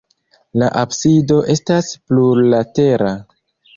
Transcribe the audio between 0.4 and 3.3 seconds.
La absido estas plurlatera.